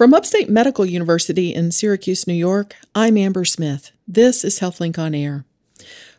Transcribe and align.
From 0.00 0.14
Upstate 0.14 0.48
Medical 0.48 0.86
University 0.86 1.54
in 1.54 1.72
Syracuse, 1.72 2.26
New 2.26 2.32
York, 2.32 2.74
I'm 2.94 3.18
Amber 3.18 3.44
Smith. 3.44 3.90
This 4.08 4.44
is 4.44 4.58
HealthLink 4.58 4.98
on 4.98 5.14
Air. 5.14 5.44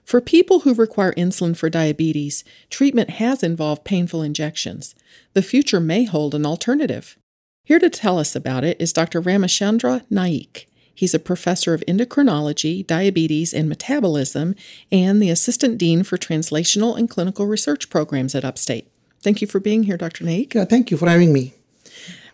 For 0.05 0.21
people 0.21 0.59
who 0.59 0.75
require 0.75 1.13
insulin 1.13 1.57
for 1.57 1.67
diabetes, 1.67 2.43
treatment 2.69 3.09
has 3.09 3.41
involved 3.41 3.83
painful 3.83 4.21
injections. 4.21 4.93
The 5.33 5.41
future 5.41 5.79
may 5.79 6.03
hold 6.03 6.35
an 6.35 6.45
alternative. 6.45 7.17
Here 7.63 7.79
to 7.79 7.89
tell 7.89 8.19
us 8.19 8.35
about 8.35 8.63
it 8.63 8.79
is 8.79 8.93
Dr. 8.93 9.19
Ramachandra 9.19 10.03
Naik. 10.11 10.69
He's 10.93 11.15
a 11.15 11.19
professor 11.19 11.73
of 11.73 11.83
endocrinology, 11.87 12.85
diabetes, 12.85 13.51
and 13.51 13.67
metabolism, 13.67 14.53
and 14.91 15.19
the 15.19 15.31
assistant 15.31 15.79
dean 15.79 16.03
for 16.03 16.19
translational 16.19 16.95
and 16.95 17.09
clinical 17.09 17.47
research 17.47 17.89
programs 17.89 18.35
at 18.35 18.45
Upstate. 18.45 18.87
Thank 19.23 19.41
you 19.41 19.47
for 19.47 19.59
being 19.59 19.83
here, 19.85 19.97
Dr. 19.97 20.23
Naik. 20.23 20.53
Yeah, 20.53 20.65
thank 20.65 20.91
you 20.91 20.97
for 20.97 21.09
having 21.09 21.33
me. 21.33 21.55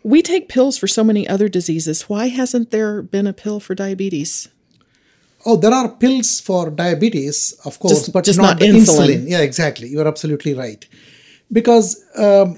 We 0.07 0.21
take 0.21 0.47
pills 0.47 0.77
for 0.77 0.87
so 0.87 1.03
many 1.03 1.27
other 1.27 1.49
diseases. 1.49 2.03
Why 2.03 2.27
hasn't 2.29 2.71
there 2.71 3.01
been 3.01 3.27
a 3.27 3.33
pill 3.33 3.59
for 3.59 3.75
diabetes? 3.75 4.47
Oh, 5.45 5.57
there 5.57 5.73
are 5.73 5.89
pills 5.89 6.39
for 6.39 6.69
diabetes, 6.69 7.37
of 7.65 7.77
course, 7.77 7.99
Just- 7.99 8.13
but 8.13 8.23
just 8.23 8.39
not, 8.39 8.61
not 8.61 8.61
insulin. 8.61 9.25
insulin. 9.25 9.29
Yeah, 9.29 9.41
exactly. 9.41 9.89
You 9.89 9.99
are 9.99 10.07
absolutely 10.07 10.53
right. 10.53 10.87
Because 11.51 11.87
um, 12.15 12.57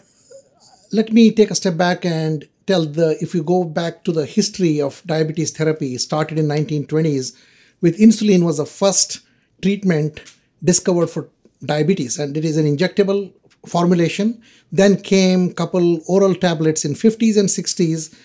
let 0.91 1.11
me 1.11 1.31
take 1.31 1.49
a 1.49 1.55
step 1.55 1.75
back 1.75 2.05
and 2.05 2.47
tell 2.67 2.85
the 2.85 3.17
if 3.19 3.33
you 3.33 3.41
go 3.41 3.63
back 3.63 4.03
to 4.03 4.11
the 4.11 4.27
history 4.27 4.79
of 4.79 5.01
diabetes 5.07 5.49
therapy, 5.49 5.97
started 5.97 6.37
in 6.37 6.45
1920s 6.47 7.35
with 7.81 7.97
insulin 7.97 8.43
was 8.43 8.57
the 8.57 8.65
first 8.67 9.21
treatment 9.63 10.21
discovered 10.63 11.07
for 11.07 11.29
diabetes, 11.65 12.19
and 12.19 12.37
it 12.37 12.45
is 12.45 12.57
an 12.57 12.67
injectable 12.73 13.31
formulation. 13.65 14.41
Then 14.71 15.01
came 15.01 15.53
couple 15.53 16.01
oral 16.07 16.35
tablets 16.35 16.85
in 16.85 16.93
50s 16.93 17.37
and 17.37 17.49
60s, 17.49 18.15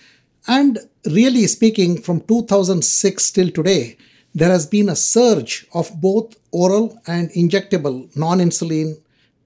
and 0.47 0.79
really 1.05 1.47
speaking, 1.47 2.01
from 2.01 2.21
2006 2.21 3.31
till 3.31 3.49
today, 3.49 3.97
there 4.33 4.49
has 4.49 4.65
been 4.65 4.89
a 4.89 4.95
surge 4.95 5.65
of 5.73 5.89
both 6.01 6.35
oral 6.51 6.99
and 7.07 7.29
injectable 7.31 8.15
non-insulin 8.15 8.95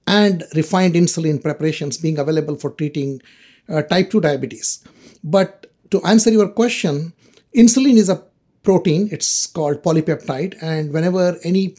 and 0.06 0.44
refined 0.54 0.94
insulin 0.94 1.40
preparations 1.40 1.96
being 1.96 2.18
available 2.18 2.56
for 2.56 2.70
treating 2.72 3.22
uh, 3.68 3.82
type 3.82 4.10
2 4.10 4.20
diabetes. 4.20 4.84
But 5.22 5.72
to 5.90 6.02
answer 6.02 6.30
your 6.30 6.48
question, 6.48 7.12
insulin 7.56 7.96
is 7.96 8.08
a 8.08 8.22
protein, 8.62 9.08
it's 9.12 9.46
called 9.46 9.82
polypeptide, 9.82 10.60
and 10.60 10.92
whenever 10.92 11.38
any 11.44 11.76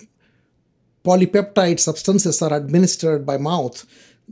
polypeptide 1.04 1.80
substances 1.80 2.42
are 2.42 2.54
administered 2.54 3.26
by 3.26 3.38
mouth, 3.38 3.86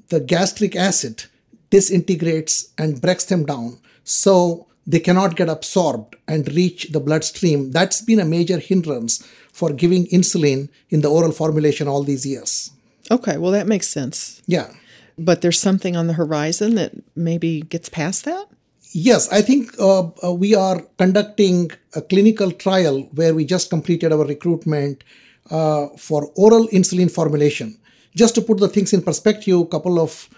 the 0.09 0.19
gastric 0.19 0.75
acid 0.75 1.25
disintegrates 1.69 2.71
and 2.77 3.01
breaks 3.01 3.25
them 3.25 3.45
down. 3.45 3.79
So 4.03 4.67
they 4.87 4.99
cannot 4.99 5.35
get 5.35 5.49
absorbed 5.49 6.15
and 6.27 6.51
reach 6.53 6.89
the 6.91 6.99
bloodstream. 6.99 7.71
That's 7.71 8.01
been 8.01 8.19
a 8.19 8.25
major 8.25 8.59
hindrance 8.59 9.25
for 9.51 9.71
giving 9.71 10.07
insulin 10.07 10.69
in 10.89 11.01
the 11.01 11.09
oral 11.09 11.31
formulation 11.31 11.87
all 11.87 12.03
these 12.03 12.25
years. 12.25 12.71
Okay, 13.11 13.37
well, 13.37 13.51
that 13.51 13.67
makes 13.67 13.87
sense. 13.87 14.41
Yeah. 14.45 14.71
But 15.17 15.41
there's 15.41 15.59
something 15.59 15.95
on 15.95 16.07
the 16.07 16.13
horizon 16.13 16.75
that 16.75 16.93
maybe 17.15 17.61
gets 17.61 17.89
past 17.89 18.25
that? 18.25 18.47
Yes, 18.91 19.31
I 19.31 19.41
think 19.41 19.79
uh, 19.79 20.09
uh, 20.23 20.33
we 20.33 20.55
are 20.55 20.81
conducting 20.97 21.71
a 21.93 22.01
clinical 22.01 22.51
trial 22.51 23.01
where 23.13 23.35
we 23.35 23.45
just 23.45 23.69
completed 23.69 24.11
our 24.11 24.25
recruitment 24.25 25.03
for 25.49 26.31
oral 26.35 26.67
insulin 26.69 27.11
formulation. 27.11 27.77
Just 28.15 28.35
to 28.35 28.41
put 28.41 28.59
the 28.59 28.67
things 28.67 28.93
in 28.93 29.01
perspective, 29.01 29.59
a 29.59 29.65
couple 29.65 29.99
of 29.99 30.29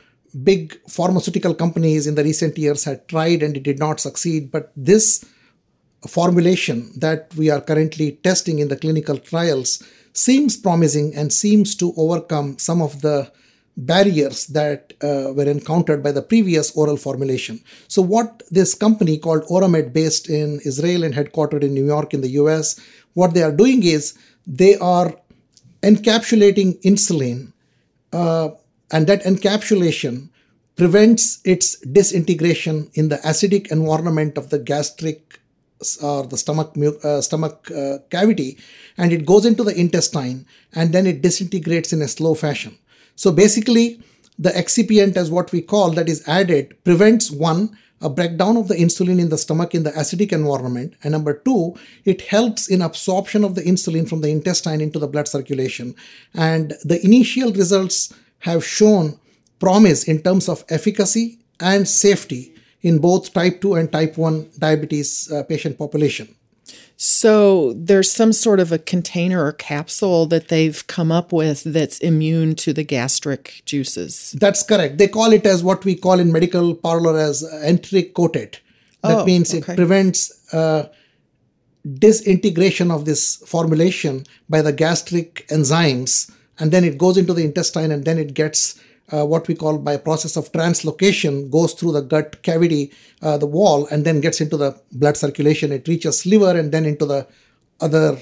big 0.44 0.80
pharmaceutical 0.88 1.54
companies 1.54 2.08
in 2.08 2.16
the 2.16 2.24
recent 2.24 2.58
years 2.58 2.84
had 2.84 3.08
tried 3.08 3.44
and 3.44 3.58
it 3.58 3.64
did 3.64 3.80
not 3.80 4.00
succeed. 4.00 4.52
But 4.52 4.72
this 4.76 5.26
formulation 6.08 6.92
that 6.98 7.34
we 7.36 7.50
are 7.50 7.62
currently 7.62 8.14
testing 8.24 8.60
in 8.60 8.68
the 8.70 8.78
clinical 8.78 9.18
trials 9.18 9.84
seems 10.14 10.58
promising 10.58 11.14
and 11.16 11.32
seems 11.32 11.76
to 11.76 11.94
overcome 11.96 12.58
some 12.58 12.82
of 12.82 13.02
the 13.02 13.32
barriers 13.78 14.48
that 14.48 14.94
uh, 15.02 15.32
were 15.34 15.50
encountered 15.50 16.04
by 16.04 16.12
the 16.12 16.22
previous 16.22 16.72
oral 16.76 16.98
formulation. 16.98 17.62
So, 17.88 18.02
what 18.02 18.44
this 18.52 18.74
company 18.74 19.18
called 19.18 19.44
Oramed, 19.50 19.94
based 19.94 20.30
in 20.30 20.60
Israel 20.66 21.04
and 21.04 21.14
headquartered 21.14 21.64
in 21.64 21.74
New 21.74 21.86
York 21.86 22.14
in 22.14 22.22
the 22.22 22.32
US, 22.32 22.80
what 23.14 23.34
they 23.34 23.44
are 23.44 23.52
doing 23.52 23.84
is 23.84 24.18
they 24.46 24.76
are 24.78 25.16
encapsulating 25.84 26.82
insulin, 26.82 27.54
uh, 28.14 28.50
and 28.92 29.08
that 29.08 29.24
encapsulation 29.24 30.30
prevents 30.76 31.40
its 31.46 31.80
disintegration 31.80 32.90
in 32.94 33.10
the 33.10 33.18
acidic 33.18 33.72
environment 33.72 34.38
of 34.38 34.50
the 34.50 34.60
gastric 34.60 35.40
or 36.02 36.26
the 36.28 36.38
stomach 36.38 36.74
uh, 37.04 37.22
stomach 37.22 37.70
uh, 37.72 37.98
cavity 38.10 38.58
and 38.98 39.12
it 39.12 39.26
goes 39.26 39.46
into 39.46 39.64
the 39.64 39.76
intestine 39.80 40.46
and 40.74 40.94
then 40.94 41.08
it 41.08 41.22
disintegrates 41.22 41.92
in 41.92 42.02
a 42.02 42.08
slow 42.08 42.36
fashion. 42.36 42.78
So 43.16 43.32
basically 43.32 44.02
the 44.38 44.52
excipient 44.52 45.18
as 45.18 45.32
what 45.32 45.52
we 45.52 45.62
call 45.62 45.92
that 45.92 46.10
is 46.10 46.28
added 46.28 46.84
prevents 46.84 47.32
one 47.32 47.78
a 48.02 48.10
breakdown 48.10 48.58
of 48.58 48.68
the 48.68 48.76
insulin 48.76 49.20
in 49.20 49.30
the 49.30 49.38
stomach 49.38 49.76
in 49.76 49.84
the 49.84 49.92
acidic 49.92 50.32
environment 50.32 50.94
and 51.04 51.12
number 51.12 51.34
two 51.34 51.76
it 52.06 52.22
helps 52.22 52.68
in 52.68 52.82
absorption 52.82 53.44
of 53.44 53.56
the 53.56 53.62
insulin 53.62 54.08
from 54.08 54.22
the 54.22 54.30
intestine 54.30 54.82
into 54.82 55.00
the 55.00 55.08
blood 55.08 55.28
circulation 55.28 55.96
and 56.34 56.74
the 56.84 57.04
initial 57.06 57.52
results 57.54 58.14
have 58.40 58.66
shown 58.66 59.20
promise 59.60 60.04
in 60.04 60.22
terms 60.22 60.50
of 60.50 60.66
efficacy 60.70 61.40
and 61.60 61.88
safety 61.88 62.54
in 62.82 62.98
both 62.98 63.32
type 63.32 63.62
2 63.62 63.76
and 63.76 63.92
type 63.92 64.18
1 64.18 64.50
diabetes 64.58 65.32
uh, 65.32 65.44
patient 65.44 65.78
population. 65.78 66.36
So 67.04 67.74
there's 67.74 68.12
some 68.12 68.32
sort 68.32 68.60
of 68.60 68.72
a 68.72 68.78
container 68.78 69.44
or 69.44 69.54
capsule 69.54 70.28
that 70.28 70.50
they've 70.50 70.86
come 70.86 71.12
up 71.12 71.34
with 71.34 71.64
that's 71.64 71.98
immune 71.98 72.54
to 72.58 72.74
the 72.74 72.84
gastric 72.84 73.64
juices. 73.66 74.36
That's 74.40 74.62
correct. 74.62 75.00
They 75.00 75.08
call 75.08 75.34
it 75.34 75.48
as 75.48 75.64
what 75.64 75.84
we 75.84 75.96
call 75.96 76.20
in 76.20 76.32
medical 76.32 76.76
parlor 76.76 77.18
as 77.18 77.42
enteric 77.64 78.14
coated. 78.14 78.60
That 79.02 79.22
Oh, 79.22 79.26
means 79.26 79.52
okay. 79.52 79.74
it 79.74 79.78
prevents 79.78 80.54
uh, 80.54 80.90
disintegration 81.92 82.92
of 82.92 83.06
this 83.06 83.38
formulation 83.48 84.26
by 84.48 84.62
the 84.62 84.72
gastric 84.72 85.48
enzymes, 85.48 86.32
and 86.60 86.72
then 86.72 86.84
it 86.84 87.00
goes 87.00 87.18
into 87.18 87.34
the 87.34 87.44
intestine, 87.44 87.90
and 87.90 88.06
then 88.06 88.20
it 88.20 88.36
gets 88.36 88.80
uh, 89.12 89.26
what 89.26 89.48
we 89.48 89.56
call 89.56 89.78
by 89.78 89.98
process 89.98 90.38
of 90.38 90.52
translocation 90.52 91.50
goes 91.50 91.74
through 91.74 91.92
the 91.92 92.02
gut 92.02 92.42
cavity, 92.44 92.92
uh, 93.22 93.38
the 93.38 93.46
wall, 93.46 93.88
and 93.92 94.06
then 94.06 94.22
gets 94.22 94.40
into 94.42 94.58
the 94.58 94.80
blood 94.92 95.18
circulation. 95.18 95.72
It 95.72 95.88
reaches 95.88 96.26
liver 96.26 96.58
and 96.58 96.72
then 96.72 96.86
into 96.86 97.06
the 97.06 97.28
other 97.80 98.18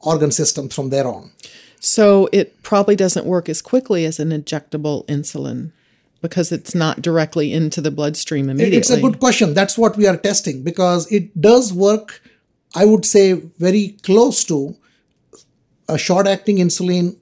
organ 0.00 0.30
systems 0.30 0.74
from 0.74 0.90
there 0.90 1.06
on. 1.06 1.30
So 1.80 2.28
it 2.32 2.62
probably 2.62 2.96
doesn't 2.96 3.26
work 3.26 3.48
as 3.48 3.62
quickly 3.62 4.04
as 4.04 4.18
an 4.18 4.30
injectable 4.30 5.06
insulin 5.06 5.72
because 6.20 6.50
it's 6.50 6.74
not 6.74 7.02
directly 7.02 7.52
into 7.52 7.80
the 7.80 7.90
bloodstream 7.90 8.48
immediately. 8.48 8.78
It's 8.78 8.90
a 8.90 9.00
good 9.00 9.20
question. 9.20 9.54
That's 9.54 9.78
what 9.78 9.96
we 9.96 10.06
are 10.06 10.16
testing 10.16 10.62
because 10.62 11.10
it 11.12 11.40
does 11.40 11.72
work, 11.72 12.22
I 12.74 12.84
would 12.84 13.04
say, 13.04 13.34
very 13.34 13.96
close 14.02 14.44
to 14.44 14.76
a 15.88 15.98
short 15.98 16.26
acting 16.26 16.56
insulin 16.56 17.16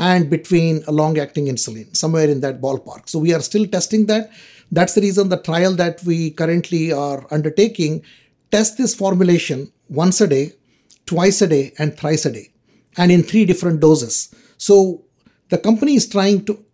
and 0.00 0.30
between 0.30 0.82
a 0.88 0.92
long 0.92 1.18
acting 1.18 1.46
insulin, 1.46 1.94
somewhere 1.94 2.28
in 2.28 2.40
that 2.40 2.60
ballpark. 2.60 3.06
So 3.06 3.18
we 3.18 3.34
are 3.34 3.42
still 3.42 3.66
testing 3.66 4.06
that. 4.06 4.30
That's 4.72 4.94
the 4.94 5.02
reason 5.02 5.28
the 5.28 5.36
trial 5.36 5.74
that 5.74 6.02
we 6.04 6.30
currently 6.30 6.90
are 6.90 7.26
undertaking 7.30 8.02
test 8.50 8.78
this 8.78 8.94
formulation 8.94 9.70
once 9.90 10.22
a 10.22 10.26
day, 10.26 10.52
twice 11.04 11.42
a 11.42 11.46
day, 11.46 11.74
and 11.78 11.98
thrice 11.98 12.24
a 12.24 12.32
day, 12.32 12.48
and 12.96 13.12
in 13.12 13.22
three 13.22 13.44
different 13.44 13.80
doses. 13.80 14.34
So 14.56 15.04
the 15.50 15.58
company 15.58 15.96
is 15.96 16.08
trying 16.08 16.46
to 16.46 16.64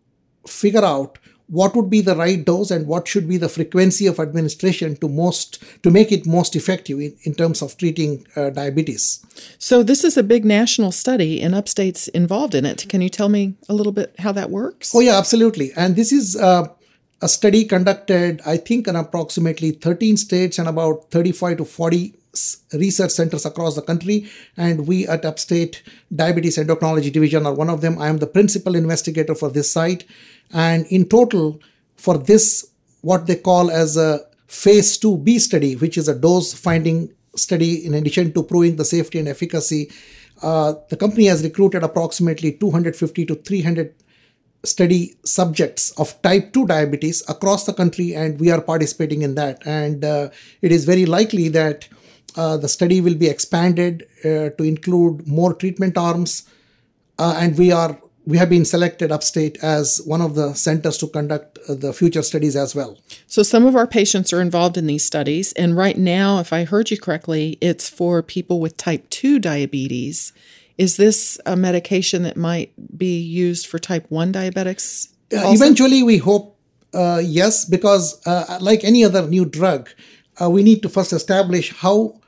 figure 0.47 0.85
out 0.85 1.19
what 1.49 1.77
would 1.77 1.89
be 1.89 2.01
the 2.01 2.17
right 2.17 2.45
dose 2.45 2.71
and 2.71 2.87
what 2.87 3.07
should 3.07 3.29
be 3.29 3.37
the 3.37 3.49
frequency 3.49 4.07
of 4.07 4.19
administration 4.19 4.97
to 4.97 5.09
most 5.09 5.63
to 5.83 5.91
make 5.91 6.11
it 6.11 6.27
most 6.27 6.57
effective 6.57 6.99
in, 7.01 7.17
in 7.23 7.35
terms 7.35 7.63
of 7.63 7.77
treating 7.77 8.27
uh, 8.37 8.51
diabetes. 8.51 9.25
So 9.59 9.83
this 9.83 10.05
is 10.05 10.17
a 10.17 10.23
big 10.23 10.45
national 10.45 10.93
study 10.93 11.41
and 11.41 11.55
Upstate's 11.55 12.09
involved 12.09 12.55
in 12.55 12.65
it. 12.65 12.87
Can 12.89 13.01
you 13.01 13.09
tell 13.09 13.29
me 13.29 13.55
a 13.69 13.75
little 13.75 13.93
bit 13.93 14.15
how 14.19 14.33
that 14.33 14.51
works? 14.51 14.95
oh 14.95 15.01
yeah 15.01 15.17
absolutely. 15.19 15.73
And 15.77 15.97
this 15.97 16.13
is 16.13 16.37
uh, 16.37 16.69
a 17.23 17.29
study 17.29 17.65
conducted 17.65 18.43
i 18.45 18.59
think 18.59 18.87
in 18.87 18.95
approximately 18.95 19.71
13 19.71 20.19
states 20.19 20.59
and 20.59 20.69
about 20.69 21.11
35 21.11 21.57
to 21.57 21.65
40 21.65 22.15
research 22.73 23.11
centers 23.11 23.47
across 23.47 23.75
the 23.75 23.83
country. 23.83 24.29
And 24.57 24.87
we 24.87 25.07
at 25.07 25.25
upstate 25.25 25.83
diabetes 26.15 26.59
endocrinology 26.59 27.13
division 27.13 27.47
are 27.47 27.55
one 27.55 27.71
of 27.71 27.81
them. 27.81 27.99
I 27.99 28.09
am 28.09 28.19
the 28.19 28.27
principal 28.27 28.75
investigator 28.75 29.35
for 29.35 29.51
this 29.51 29.73
site 29.73 30.05
and 30.53 30.87
in 30.87 31.09
total 31.09 31.61
for 31.97 32.19
this 32.19 32.71
what 33.03 33.27
they 33.27 33.37
call 33.37 33.71
as 33.71 33.97
a 33.97 34.21
phase 34.47 34.99
2b 34.99 35.39
study 35.41 35.75
which 35.77 35.97
is 35.99 36.09
a 36.09 36.15
dose 36.15 36.55
finding 36.55 37.13
study 37.37 37.85
in 37.85 37.95
addition 37.95 38.33
to 38.33 38.43
proving 38.43 38.77
the 38.77 38.85
safety 38.85 39.19
and 39.19 39.29
efficacy 39.29 39.91
uh, 40.43 40.75
the 40.91 40.97
company 40.97 41.27
has 41.27 41.43
recruited 41.43 41.83
approximately 41.83 42.53
250 42.53 43.27
to 43.27 43.35
300 43.35 43.95
study 44.65 45.15
subjects 45.25 45.93
of 45.93 46.21
type 46.23 46.53
2 46.53 46.67
diabetes 46.67 47.23
across 47.29 47.65
the 47.65 47.73
country, 47.73 48.15
and 48.15 48.39
we 48.41 48.51
are 48.51 48.61
participating 48.61 49.23
in 49.23 49.35
that. 49.37 49.63
And 49.67 50.05
uh, 50.05 50.31
it 50.61 50.73
is 50.73 50.85
very 50.85 51.07
likely 51.07 51.49
that 51.51 51.89
uh, 52.37 52.57
the 52.57 52.69
study 52.69 53.01
will 53.01 53.15
be 53.15 53.29
expanded 53.29 54.07
uh, 54.25 54.51
to 54.51 54.63
include 54.63 55.27
more 55.27 55.55
treatment 55.55 55.97
arms, 55.97 56.49
uh, 57.19 57.37
and 57.39 57.57
we 57.57 57.73
are 57.73 57.99
we 58.27 58.39
have 58.39 58.51
been 58.51 58.65
selected 58.65 59.13
upstate 59.13 59.57
as 59.63 60.01
one 60.05 60.21
of 60.21 60.35
the 60.35 60.53
centers 60.55 60.99
to 60.99 61.07
conduct 61.07 61.59
uh, 61.69 61.75
the 61.75 61.93
future 61.93 62.23
studies 62.23 62.57
as 62.57 62.75
well. 62.75 62.99
So, 63.27 63.43
some 63.43 63.65
of 63.65 63.77
our 63.77 63.87
patients 63.87 64.33
are 64.33 64.41
involved 64.41 64.77
in 64.77 64.87
these 64.87 65.05
studies, 65.05 65.53
and 65.53 65.77
right 65.77 65.97
now, 65.97 66.41
if 66.41 66.53
I 66.53 66.65
heard 66.65 66.91
you 66.91 66.99
correctly, 66.99 67.57
it's 67.61 67.89
for 67.89 68.23
people 68.23 68.61
with 68.61 68.77
type 68.77 69.09
2 69.11 69.39
diabetes. 69.39 70.33
Is 70.77 70.97
this 70.97 71.41
a 71.47 71.57
medication 71.57 72.23
that 72.25 72.37
might 72.37 72.73
be 72.99 73.19
used 73.19 73.67
for 73.67 73.79
type 73.79 74.07
1 74.11 74.33
diabetics? 74.33 75.09
Uh, 75.33 75.53
eventually, 75.55 76.03
we 76.03 76.19
hope 76.19 76.57
uh, 76.93 77.21
yes, 77.23 77.65
because 77.65 78.21
uh, 78.27 78.59
like 78.61 78.83
any 78.83 79.05
other 79.05 79.27
new 79.27 79.45
drug, 79.45 79.91
uh, 80.41 80.51
we 80.51 80.63
need 80.63 80.83
to 80.83 80.89
first 80.89 81.13
establish 81.13 81.75
how 81.77 82.19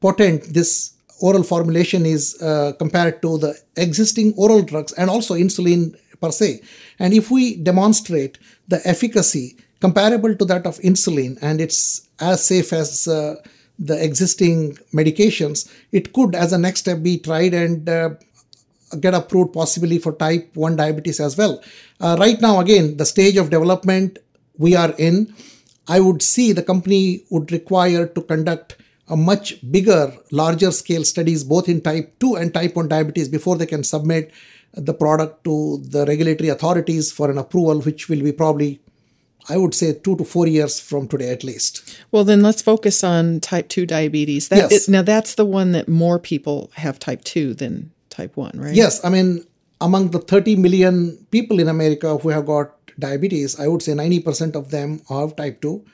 potent 0.00 0.52
this 0.52 0.92
oral 1.20 1.42
formulation 1.42 2.06
is 2.06 2.40
uh, 2.42 2.72
compared 2.78 3.22
to 3.22 3.38
the 3.38 3.54
existing 3.76 4.34
oral 4.36 4.62
drugs 4.62 4.92
and 4.94 5.10
also 5.10 5.34
insulin 5.34 5.94
per 6.20 6.30
se. 6.30 6.60
And 6.98 7.14
if 7.14 7.30
we 7.30 7.56
demonstrate 7.56 8.38
the 8.68 8.80
efficacy 8.86 9.56
comparable 9.80 10.34
to 10.34 10.44
that 10.44 10.66
of 10.66 10.78
insulin 10.78 11.38
and 11.40 11.60
it's 11.60 12.08
as 12.20 12.44
safe 12.44 12.72
as 12.72 13.08
uh, 13.08 13.36
the 13.78 14.02
existing 14.04 14.76
medications, 14.94 15.70
it 15.90 16.12
could, 16.12 16.34
as 16.34 16.52
a 16.52 16.58
next 16.58 16.80
step, 16.80 17.02
be 17.02 17.18
tried 17.18 17.54
and 17.54 17.88
uh, 17.88 18.10
get 19.00 19.14
approved 19.14 19.52
possibly 19.52 19.98
for 19.98 20.12
type 20.12 20.50
1 20.54 20.76
diabetes 20.76 21.20
as 21.20 21.36
well. 21.36 21.62
Uh, 22.00 22.16
right 22.18 22.40
now, 22.40 22.60
again, 22.60 22.96
the 22.98 23.06
stage 23.06 23.36
of 23.36 23.50
development 23.50 24.18
we 24.58 24.76
are 24.76 24.92
in, 24.98 25.34
I 25.88 26.00
would 26.00 26.22
see 26.22 26.52
the 26.52 26.62
company 26.62 27.24
would 27.30 27.50
require 27.50 28.06
to 28.06 28.22
conduct 28.22 28.76
a 29.10 29.16
much 29.16 29.54
bigger, 29.70 30.16
larger 30.30 30.70
scale 30.70 31.04
studies 31.04 31.42
both 31.44 31.68
in 31.68 31.80
type 31.80 32.18
2 32.20 32.36
and 32.36 32.54
type 32.54 32.76
1 32.76 32.88
diabetes 32.88 33.28
before 33.28 33.56
they 33.56 33.66
can 33.66 33.82
submit 33.82 34.32
the 34.74 34.94
product 34.94 35.42
to 35.44 35.82
the 35.82 36.06
regulatory 36.06 36.48
authorities 36.48 37.10
for 37.10 37.28
an 37.28 37.36
approval, 37.36 37.80
which 37.80 38.08
will 38.08 38.22
be 38.22 38.30
probably, 38.30 38.80
I 39.48 39.56
would 39.56 39.74
say, 39.74 39.94
two 39.94 40.16
to 40.16 40.24
four 40.24 40.46
years 40.46 40.78
from 40.78 41.08
today 41.08 41.30
at 41.30 41.42
least. 41.42 41.98
Well, 42.12 42.22
then 42.22 42.40
let's 42.40 42.62
focus 42.62 43.02
on 43.02 43.40
type 43.40 43.68
2 43.68 43.84
diabetes. 43.84 44.48
That, 44.48 44.70
yes. 44.70 44.88
It, 44.88 44.92
now, 44.92 45.02
that's 45.02 45.34
the 45.34 45.44
one 45.44 45.72
that 45.72 45.88
more 45.88 46.20
people 46.20 46.70
have 46.76 47.00
type 47.00 47.24
2 47.24 47.54
than 47.54 47.90
type 48.10 48.36
1, 48.36 48.52
right? 48.54 48.74
Yes. 48.74 49.04
I 49.04 49.08
mean, 49.08 49.44
among 49.80 50.10
the 50.12 50.20
30 50.20 50.54
million 50.54 51.26
people 51.32 51.58
in 51.58 51.68
America 51.68 52.16
who 52.16 52.28
have 52.28 52.46
got 52.46 52.76
diabetes, 52.96 53.58
I 53.58 53.66
would 53.66 53.82
say 53.82 53.92
90% 53.92 54.54
of 54.54 54.70
them 54.70 55.00
have 55.08 55.34
type 55.34 55.60
2 55.60 55.84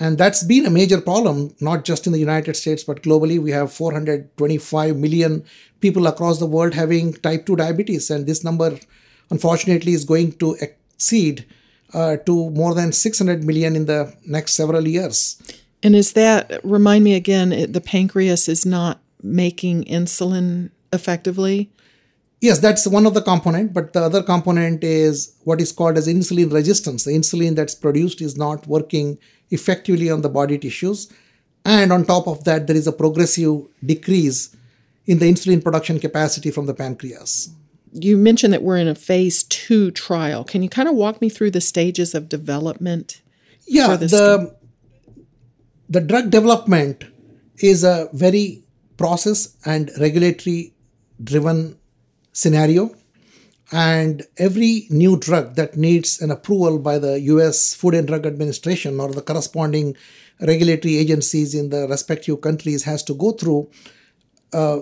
and 0.00 0.16
that's 0.16 0.42
been 0.42 0.64
a 0.66 0.70
major 0.70 1.00
problem, 1.00 1.54
not 1.60 1.84
just 1.84 2.06
in 2.06 2.12
the 2.12 2.18
United 2.18 2.56
States, 2.56 2.82
but 2.82 3.02
globally. 3.02 3.38
We 3.38 3.50
have 3.50 3.72
425 3.72 4.96
million 4.96 5.44
people 5.80 6.06
across 6.06 6.38
the 6.38 6.46
world 6.46 6.74
having 6.74 7.12
type 7.12 7.44
2 7.44 7.56
diabetes. 7.56 8.10
And 8.10 8.26
this 8.26 8.42
number, 8.42 8.78
unfortunately, 9.30 9.92
is 9.92 10.04
going 10.04 10.32
to 10.38 10.56
exceed 10.60 11.44
uh, 11.92 12.16
to 12.24 12.50
more 12.50 12.74
than 12.74 12.92
600 12.92 13.44
million 13.44 13.76
in 13.76 13.84
the 13.84 14.14
next 14.26 14.54
several 14.54 14.88
years. 14.88 15.40
And 15.82 15.94
is 15.94 16.14
that, 16.14 16.60
remind 16.64 17.04
me 17.04 17.14
again, 17.14 17.70
the 17.70 17.80
pancreas 17.80 18.48
is 18.48 18.64
not 18.64 19.00
making 19.22 19.84
insulin 19.84 20.70
effectively? 20.92 21.70
Yes, 22.40 22.58
that's 22.58 22.86
one 22.88 23.06
of 23.06 23.14
the 23.14 23.22
component, 23.22 23.72
but 23.72 23.92
the 23.92 24.00
other 24.00 24.22
component 24.22 24.82
is 24.82 25.34
what 25.44 25.60
is 25.60 25.70
called 25.70 25.96
as 25.96 26.08
insulin 26.08 26.52
resistance. 26.52 27.04
The 27.04 27.12
insulin 27.12 27.54
that's 27.54 27.74
produced 27.74 28.20
is 28.20 28.36
not 28.36 28.66
working 28.66 29.18
effectively 29.52 30.10
on 30.10 30.22
the 30.22 30.28
body 30.28 30.58
tissues. 30.58 31.12
And 31.64 31.92
on 31.92 32.04
top 32.04 32.26
of 32.26 32.42
that, 32.44 32.66
there 32.66 32.76
is 32.76 32.86
a 32.86 32.92
progressive 32.92 33.66
decrease 33.84 34.56
in 35.06 35.18
the 35.18 35.26
insulin 35.32 35.62
production 35.62 36.00
capacity 36.00 36.50
from 36.50 36.66
the 36.66 36.74
pancreas. 36.74 37.50
You 37.92 38.16
mentioned 38.16 38.52
that 38.54 38.62
we're 38.62 38.78
in 38.78 38.88
a 38.88 38.94
phase 38.94 39.44
two 39.44 39.90
trial. 39.90 40.44
Can 40.44 40.62
you 40.62 40.68
kind 40.68 40.88
of 40.88 40.94
walk 40.94 41.20
me 41.20 41.28
through 41.28 41.50
the 41.50 41.60
stages 41.60 42.14
of 42.14 42.28
development? 42.28 43.20
Yeah, 43.66 43.96
the, 43.96 44.56
the 45.88 46.00
drug 46.00 46.30
development 46.30 47.04
is 47.58 47.84
a 47.84 48.08
very 48.12 48.64
process 48.96 49.56
and 49.64 49.90
regulatory 50.00 50.72
driven 51.22 51.76
scenario. 52.32 52.94
And 53.72 54.26
every 54.36 54.86
new 54.90 55.16
drug 55.18 55.56
that 55.56 55.76
needs 55.76 56.20
an 56.20 56.30
approval 56.30 56.78
by 56.78 56.98
the 56.98 57.18
US 57.20 57.74
Food 57.74 57.94
and 57.94 58.06
Drug 58.06 58.26
Administration 58.26 59.00
or 59.00 59.10
the 59.10 59.22
corresponding 59.22 59.96
regulatory 60.40 60.98
agencies 60.98 61.54
in 61.54 61.70
the 61.70 61.88
respective 61.88 62.40
countries 62.40 62.84
has 62.84 63.02
to 63.04 63.14
go 63.14 63.32
through 63.32 63.70
uh, 64.52 64.80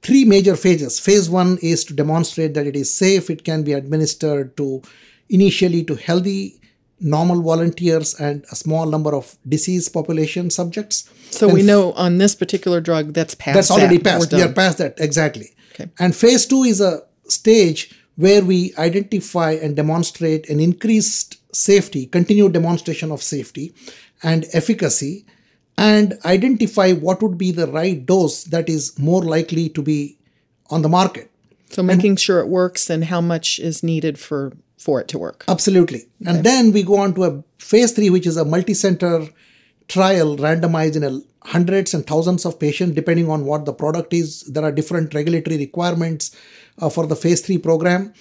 three 0.00 0.24
major 0.24 0.56
phases. 0.56 0.98
Phase 0.98 1.28
one 1.28 1.58
is 1.60 1.84
to 1.84 1.94
demonstrate 1.94 2.54
that 2.54 2.66
it 2.66 2.76
is 2.76 2.92
safe, 2.92 3.28
it 3.28 3.44
can 3.44 3.62
be 3.62 3.72
administered 3.72 4.56
to 4.56 4.82
initially 5.28 5.84
to 5.84 5.94
healthy 5.94 6.58
normal 7.00 7.42
volunteers 7.42 8.14
and 8.14 8.44
a 8.52 8.56
small 8.56 8.86
number 8.86 9.14
of 9.14 9.36
disease 9.48 9.88
population 9.88 10.50
subjects. 10.50 11.10
So 11.30 11.48
and 11.48 11.54
we 11.54 11.62
know 11.62 11.92
on 11.92 12.18
this 12.18 12.34
particular 12.34 12.80
drug 12.80 13.12
that's 13.12 13.34
passed. 13.34 13.54
That's 13.54 13.70
already 13.70 13.98
that. 13.98 14.20
passed. 14.20 14.32
We 14.32 14.42
are 14.42 14.52
past 14.52 14.78
that 14.78 14.94
exactly. 14.98 15.50
Okay. 15.74 15.90
And 15.98 16.14
phase 16.14 16.46
two 16.46 16.62
is 16.62 16.80
a 16.80 17.02
stage 17.28 18.01
where 18.16 18.44
we 18.44 18.74
identify 18.78 19.52
and 19.52 19.76
demonstrate 19.76 20.48
an 20.48 20.60
increased 20.60 21.38
safety, 21.54 22.06
continued 22.06 22.52
demonstration 22.52 23.10
of 23.10 23.22
safety 23.22 23.74
and 24.22 24.46
efficacy, 24.52 25.24
and 25.78 26.18
identify 26.24 26.92
what 26.92 27.22
would 27.22 27.38
be 27.38 27.50
the 27.50 27.66
right 27.66 28.04
dose 28.04 28.44
that 28.44 28.68
is 28.68 28.98
more 28.98 29.22
likely 29.22 29.68
to 29.70 29.82
be 29.82 30.18
on 30.70 30.82
the 30.82 30.88
market. 30.88 31.30
So 31.70 31.82
making 31.82 32.12
and, 32.12 32.20
sure 32.20 32.40
it 32.40 32.48
works 32.48 32.90
and 32.90 33.04
how 33.04 33.20
much 33.20 33.58
is 33.58 33.82
needed 33.82 34.18
for 34.18 34.52
for 34.78 35.00
it 35.00 35.08
to 35.08 35.18
work. 35.18 35.44
Absolutely. 35.46 36.00
Okay. 36.00 36.30
And 36.30 36.44
then 36.44 36.72
we 36.72 36.82
go 36.82 36.96
on 36.96 37.14
to 37.14 37.24
a 37.24 37.44
phase 37.58 37.92
3 37.92 38.10
which 38.10 38.26
is 38.26 38.36
a 38.36 38.44
multi-center 38.44 39.28
trial 39.88 40.36
randomized 40.36 40.96
in 40.96 41.24
hundreds 41.44 41.92
and 41.94 42.06
thousands 42.06 42.44
of 42.44 42.58
patients 42.58 42.94
depending 42.94 43.28
on 43.28 43.44
what 43.44 43.64
the 43.64 43.72
product 43.72 44.12
is. 44.12 44.42
There 44.42 44.64
are 44.64 44.72
different 44.72 45.14
regulatory 45.14 45.58
requirements 45.58 46.34
uh, 46.78 46.88
for 46.88 47.06
the 47.06 47.16
phase 47.16 47.40
3 47.40 47.58
program. 47.58 48.14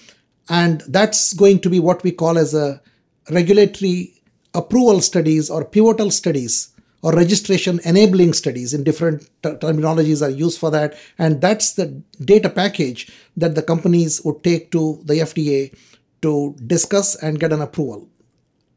And 0.49 0.81
that's 0.87 1.33
going 1.33 1.59
to 1.59 1.69
be 1.69 1.79
what 1.79 2.03
we 2.03 2.11
call 2.11 2.37
as 2.37 2.53
a 2.53 2.81
regulatory 3.29 4.21
approval 4.53 5.01
studies 5.01 5.49
or 5.49 5.63
pivotal 5.63 6.11
studies 6.11 6.69
or 7.03 7.13
registration 7.13 7.79
enabling 7.85 8.33
studies 8.33 8.73
in 8.73 8.83
different 8.83 9.21
t- 9.43 9.49
terminologies 9.49 10.21
are 10.21 10.29
used 10.29 10.59
for 10.59 10.69
that. 10.71 10.97
And 11.17 11.41
that's 11.41 11.73
the 11.73 12.01
data 12.23 12.49
package 12.49 13.11
that 13.37 13.55
the 13.55 13.63
companies 13.63 14.21
would 14.23 14.43
take 14.43 14.71
to 14.71 15.01
the 15.05 15.15
FDA 15.15 15.75
to 16.21 16.55
discuss 16.67 17.15
and 17.15 17.39
get 17.39 17.53
an 17.53 17.61
approval 17.61 18.07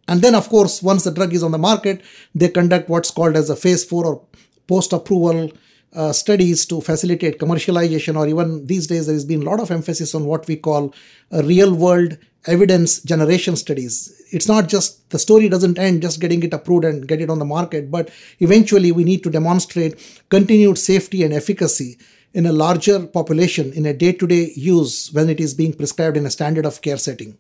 and 0.09 0.23
then, 0.23 0.35
of 0.35 0.49
course, 0.49 0.83
once 0.83 1.05
the 1.05 1.11
drug 1.11 1.33
is 1.33 1.43
on 1.43 1.53
the 1.53 1.59
market, 1.59 2.03
they 2.35 2.49
conduct 2.49 2.89
what's 2.89 3.11
called 3.11 3.37
as 3.37 3.51
a 3.51 3.57
phase 3.57 3.85
four 3.85 4.07
or 4.07 4.23
post 4.67 4.93
approval 4.93 5.51
uh, 5.95 6.13
studies 6.13 6.67
to 6.67 6.81
facilitate 6.81 7.39
commercialization, 7.39 8.17
or 8.17 8.27
even 8.27 8.67
these 8.67 8.87
days, 8.87 9.07
there 9.07 9.15
has 9.15 9.25
been 9.25 9.43
a 9.43 9.45
lot 9.45 9.61
of 9.61 9.71
emphasis 9.71 10.15
on 10.15 10.25
what 10.25 10.47
we 10.47 10.57
call 10.57 10.93
real 11.31 11.73
world 11.75 12.19
evidence 12.47 13.01
generation 13.01 13.57
studies. 13.57 14.23
It's 14.31 14.49
not 14.49 14.69
just 14.69 15.09
the 15.11 15.19
story 15.19 15.49
doesn't 15.49 15.79
end 15.79 16.03
just 16.03 16.21
getting 16.21 16.43
it 16.43 16.53
approved 16.53 16.85
and 16.85 17.07
get 17.07 17.21
it 17.21 17.31
on 17.31 17.39
the 17.39 17.45
market, 17.45 17.91
but 17.91 18.11
eventually 18.41 18.93
we 18.93 19.05
need 19.05 19.23
to 19.23 19.31
demonstrate 19.31 20.25
continued 20.29 20.79
safety 20.79 21.23
and 21.23 21.33
efficacy 21.33 21.97
in 22.33 22.47
a 22.47 22.53
larger 22.53 23.07
population 23.07 23.73
in 23.73 23.87
a 23.87 23.95
day 23.95 24.13
to 24.13 24.27
day 24.27 24.53
use 24.57 25.11
when 25.13 25.31
it 25.31 25.41
is 25.41 25.55
being 25.55 25.73
prescribed 25.73 26.17
in 26.17 26.27
a 26.27 26.31
standard 26.31 26.67
of 26.67 26.83
care 26.83 26.99
setting. 26.99 27.39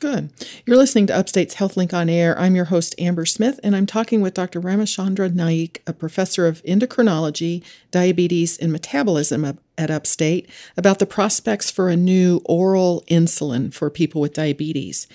Good. 0.00 0.30
You're 0.64 0.78
listening 0.78 1.08
to 1.08 1.14
Upstate's 1.14 1.56
HealthLink 1.56 1.92
on 1.92 2.08
Air. 2.08 2.36
I'm 2.38 2.56
your 2.56 2.64
host, 2.64 2.94
Amber 2.98 3.26
Smith, 3.26 3.60
and 3.62 3.76
I'm 3.76 3.84
talking 3.84 4.22
with 4.22 4.32
Dr. 4.32 4.58
Ramachandra 4.58 5.34
Naik, 5.34 5.82
a 5.86 5.92
professor 5.92 6.46
of 6.46 6.62
endocrinology, 6.62 7.62
diabetes, 7.90 8.56
and 8.56 8.72
metabolism 8.72 9.58
at 9.76 9.90
Upstate, 9.90 10.48
about 10.74 11.00
the 11.00 11.06
prospects 11.06 11.70
for 11.70 11.90
a 11.90 11.98
new 11.98 12.40
oral 12.46 13.04
insulin 13.08 13.74
for 13.74 13.90
people 13.90 14.22
with 14.22 14.32
diabetes. 14.32 15.06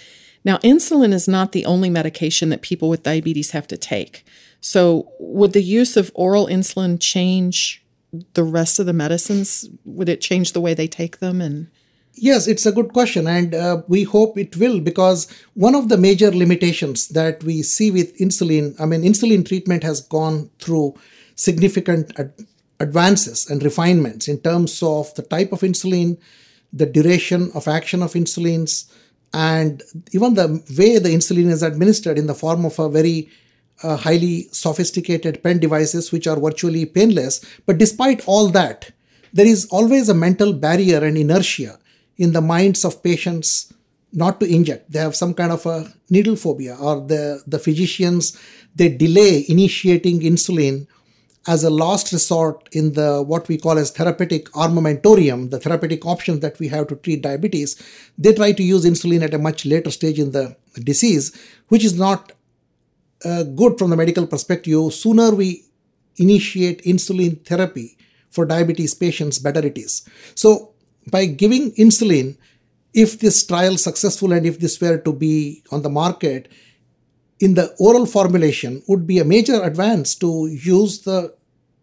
Now, 0.44 0.58
insulin 0.58 1.14
is 1.14 1.28
not 1.28 1.52
the 1.52 1.66
only 1.66 1.90
medication 1.90 2.50
that 2.50 2.62
people 2.62 2.88
with 2.88 3.02
diabetes 3.02 3.52
have 3.52 3.66
to 3.70 3.78
take. 3.78 4.24
So, 4.62 5.12
would 5.20 5.54
the 5.54 5.64
use 5.64 5.98
of 5.98 6.12
oral 6.14 6.46
insulin 6.46 7.02
change 7.02 7.84
the 8.36 8.44
rest 8.44 8.78
of 8.78 8.86
the 8.86 8.94
medicines? 8.94 9.68
Would 9.84 10.10
it 10.10 10.22
change 10.22 10.52
the 10.52 10.62
way 10.62 10.76
they 10.76 10.88
take 10.88 11.18
them? 11.18 11.42
And 11.42 11.72
Yes, 12.18 12.48
it's 12.48 12.66
a 12.66 12.72
good 12.72 12.94
question, 12.94 13.28
and 13.28 13.54
uh, 13.54 13.82
we 13.90 14.04
hope 14.04 14.38
it 14.38 14.56
will 14.56 14.80
because 14.80 15.28
one 15.54 15.76
of 15.76 15.90
the 15.90 15.98
major 15.98 16.32
limitations 16.32 17.10
that 17.10 17.44
we 17.44 17.62
see 17.62 17.92
with 17.92 18.18
insulin, 18.18 18.74
I 18.80 18.86
mean, 18.86 19.02
insulin 19.02 19.46
treatment 19.46 19.84
has 19.84 20.00
gone 20.00 20.50
through 20.60 20.96
significant 21.36 22.18
ad- 22.18 22.34
advances 22.80 23.50
and 23.50 23.62
refinements 23.62 24.30
in 24.30 24.40
terms 24.40 24.82
of 24.82 25.14
the 25.16 25.24
type 25.24 25.52
of 25.52 25.60
insulin, 25.60 26.18
the 26.72 26.86
duration 26.86 27.52
of 27.54 27.68
action 27.68 28.02
of 28.02 28.14
insulins, 28.14 28.90
and 29.34 29.84
even 30.14 30.36
the 30.36 30.64
way 30.78 30.98
the 31.00 31.10
insulin 31.10 31.50
is 31.50 31.64
administered 31.64 32.18
in 32.18 32.28
the 32.28 32.34
form 32.34 32.64
of 32.64 32.80
a 32.80 32.88
very 32.88 33.30
uh, 33.84 33.98
highly 33.98 34.48
sophisticated 34.54 35.44
pen 35.44 35.60
devices 35.60 36.14
which 36.14 36.28
are 36.28 36.40
virtually 36.40 36.86
painless. 36.86 37.44
But 37.66 37.78
despite 37.78 38.26
all 38.26 38.48
that 38.50 38.92
there 39.34 39.46
is 39.46 39.66
always 39.66 40.08
a 40.08 40.14
mental 40.14 40.54
barrier 40.54 41.04
and 41.04 41.18
inertia 41.18 41.78
in 42.18 42.34
the 42.34 42.42
minds 42.42 42.86
of 42.86 43.02
patients 43.04 43.74
not 44.14 44.40
to 44.40 44.46
inject 44.46 44.92
they 44.92 45.00
have 45.00 45.16
some 45.16 45.34
kind 45.34 45.52
of 45.52 45.66
a 45.66 45.94
needle 46.10 46.36
phobia 46.36 46.76
or 46.80 47.02
the 47.02 47.44
the 47.46 47.60
physicians 47.60 48.38
they 48.76 48.90
delay 48.90 49.46
initiating 49.50 50.22
insulin 50.22 50.88
as 51.48 51.64
a 51.64 51.70
last 51.70 52.12
resort 52.12 52.68
in 52.72 52.94
the 52.94 53.22
what 53.22 53.48
we 53.48 53.58
call 53.58 53.78
as 53.78 53.92
therapeutic 53.92 54.46
armamentarium, 54.52 55.52
the 55.52 55.60
therapeutic 55.60 56.06
options 56.06 56.40
that 56.40 56.58
we 56.60 56.68
have 56.68 56.88
to 56.88 56.96
treat 56.96 57.22
diabetes, 57.22 57.76
they 58.18 58.34
try 58.34 58.52
to 58.52 58.64
use 58.64 58.86
insulin 58.86 59.22
at 59.22 59.34
a 59.34 59.38
much 59.38 59.66
later 59.66 59.92
stage 59.92 60.20
in 60.20 60.32
the 60.32 60.56
disease, 60.84 61.32
which 61.68 61.84
is 61.84 61.98
not 61.98 62.32
uh, 63.24 63.44
good 63.44 63.78
from 63.78 63.92
the 63.92 63.96
medical 63.96 64.26
perspective. 64.26 64.94
Sooner 64.94 65.36
we 65.36 65.66
initiate 66.18 66.84
insulin 66.84 67.46
therapy 67.46 67.98
for 68.32 68.46
diabetes 68.46 68.94
patients, 68.94 69.40
better 69.40 69.66
it 69.66 69.78
is. 69.78 70.08
So 70.34 70.74
by 71.10 71.26
giving 71.26 71.72
insulin, 71.74 72.38
if 72.94 73.20
this 73.20 73.46
trial 73.46 73.78
successful 73.78 74.32
and 74.32 74.46
if 74.46 74.60
this 74.60 74.80
were 74.80 74.98
to 74.98 75.14
be 75.14 75.64
on 75.72 75.82
the 75.82 75.90
market, 75.90 76.48
in 77.40 77.56
the 77.56 77.76
oral 77.80 78.06
formulation 78.06 78.82
would 78.88 79.06
be 79.06 79.20
a 79.20 79.26
major 79.26 79.62
advance 79.62 80.16
to 80.16 80.48
use 80.48 81.02
the 81.02 81.36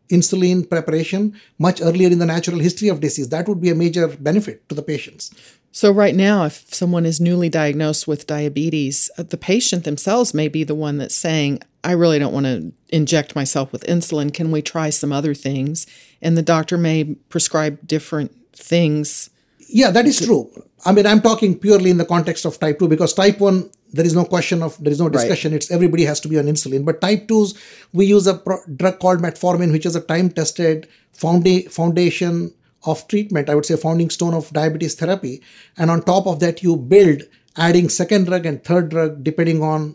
insulin 0.08 0.68
preparation 0.68 1.38
much 1.58 1.80
earlier 1.80 2.10
in 2.10 2.18
the 2.18 2.26
natural 2.26 2.58
history 2.58 2.88
of 2.88 3.00
disease. 3.00 3.28
That 3.28 3.48
would 3.48 3.60
be 3.60 3.70
a 3.70 3.74
major 3.74 4.08
benefit 4.08 4.68
to 4.68 4.74
the 4.74 4.82
patients. 4.82 5.30
So, 5.74 5.90
right 5.90 6.14
now, 6.14 6.44
if 6.44 6.74
someone 6.74 7.06
is 7.06 7.18
newly 7.18 7.48
diagnosed 7.48 8.06
with 8.06 8.26
diabetes, 8.26 9.10
uh, 9.16 9.22
the 9.22 9.38
patient 9.38 9.84
themselves 9.84 10.34
may 10.34 10.48
be 10.48 10.64
the 10.64 10.74
one 10.74 10.98
that's 10.98 11.14
saying, 11.14 11.62
I 11.82 11.92
really 11.92 12.18
don't 12.18 12.34
want 12.34 12.44
to 12.44 12.72
inject 12.90 13.34
myself 13.34 13.72
with 13.72 13.84
insulin. 13.84 14.34
Can 14.34 14.50
we 14.50 14.60
try 14.60 14.90
some 14.90 15.12
other 15.12 15.32
things? 15.32 15.86
And 16.20 16.36
the 16.36 16.42
doctor 16.42 16.76
may 16.76 17.16
prescribe 17.30 17.86
different 17.86 18.36
things. 18.54 19.30
Yeah, 19.68 19.90
that 19.90 20.06
is 20.06 20.24
true. 20.24 20.50
I 20.84 20.92
mean, 20.92 21.06
I'm 21.06 21.20
talking 21.20 21.58
purely 21.58 21.90
in 21.90 21.96
the 21.96 22.04
context 22.04 22.44
of 22.44 22.58
type 22.58 22.78
2 22.78 22.88
because 22.88 23.14
type 23.14 23.38
1 23.38 23.70
there 23.92 24.06
is 24.06 24.14
no 24.14 24.24
question 24.24 24.62
of 24.62 24.76
there 24.82 24.92
is 24.92 25.00
no 25.00 25.08
discussion 25.08 25.52
right. 25.52 25.56
it's 25.56 25.70
everybody 25.70 26.04
has 26.04 26.20
to 26.20 26.28
be 26.28 26.38
on 26.38 26.46
insulin 26.46 26.84
but 26.84 27.00
type 27.00 27.28
2s 27.28 27.56
we 27.92 28.06
use 28.06 28.26
a 28.26 28.34
pro- 28.34 28.64
drug 28.76 28.98
called 28.98 29.20
metformin 29.20 29.70
which 29.70 29.86
is 29.86 29.94
a 29.94 30.00
time 30.00 30.30
tested 30.30 30.88
founda- 31.16 31.70
foundation 31.70 32.52
of 32.84 33.06
treatment 33.08 33.48
i 33.48 33.54
would 33.54 33.66
say 33.66 33.76
founding 33.76 34.10
stone 34.10 34.34
of 34.34 34.50
diabetes 34.52 34.94
therapy 34.94 35.42
and 35.76 35.90
on 35.90 36.02
top 36.02 36.26
of 36.26 36.40
that 36.40 36.62
you 36.62 36.76
build 36.76 37.22
adding 37.56 37.88
second 37.88 38.24
drug 38.24 38.46
and 38.46 38.64
third 38.64 38.88
drug 38.88 39.22
depending 39.22 39.62
on 39.62 39.94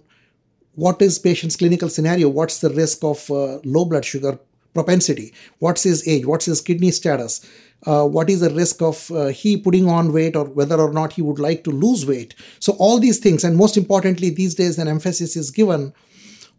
what 0.75 1.01
is 1.01 1.17
patient's 1.17 1.55
clinical 1.55 1.89
scenario 1.89 2.29
what's 2.29 2.59
the 2.61 2.69
risk 2.69 3.03
of 3.03 3.29
uh, 3.31 3.59
low 3.63 3.83
blood 3.85 4.05
sugar 4.05 4.39
propensity 4.73 5.33
what's 5.59 5.83
his 5.83 6.07
age 6.07 6.25
what's 6.25 6.45
his 6.45 6.61
kidney 6.61 6.91
status 6.91 7.45
uh, 7.85 8.05
what 8.05 8.29
is 8.29 8.39
the 8.39 8.49
risk 8.49 8.81
of 8.81 9.11
uh, 9.11 9.27
he 9.27 9.55
putting 9.55 9.87
on 9.87 10.11
weight 10.11 10.35
or 10.35 10.45
whether 10.45 10.79
or 10.79 10.91
not 10.91 11.13
he 11.13 11.21
would 11.21 11.39
like 11.39 11.63
to 11.63 11.69
lose 11.69 12.05
weight. 12.05 12.33
So, 12.59 12.73
all 12.79 12.99
these 12.99 13.19
things, 13.19 13.43
and 13.43 13.55
most 13.55 13.77
importantly, 13.77 14.29
these 14.29 14.55
days, 14.55 14.79
an 14.79 14.87
emphasis 14.87 15.35
is 15.35 15.51
given 15.51 15.93